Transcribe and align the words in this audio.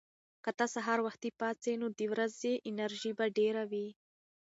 که 0.43 0.51
ته 0.57 0.65
سهار 0.75 0.99
وختي 1.07 1.29
پاڅې، 1.39 1.73
نو 1.81 1.87
د 1.97 1.99
ورځې 2.13 2.53
انرژي 2.69 3.11
به 3.17 3.25
ډېره 3.37 3.63
وي. 3.71 3.87